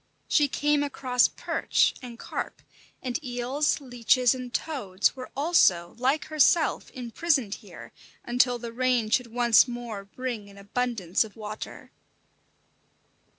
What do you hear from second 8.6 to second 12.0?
rain should once more bring an abundance of water.